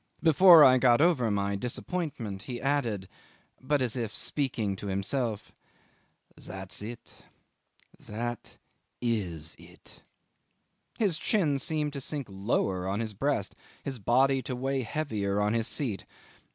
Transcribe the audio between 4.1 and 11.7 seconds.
speaking to himself, "That's it. That is it." His chin